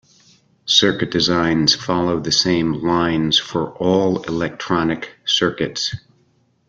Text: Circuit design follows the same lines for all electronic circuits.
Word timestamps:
Circuit 0.65 1.11
design 1.11 1.67
follows 1.67 2.23
the 2.23 2.31
same 2.31 2.73
lines 2.73 3.37
for 3.37 3.69
all 3.77 4.23
electronic 4.23 5.13
circuits. 5.25 5.93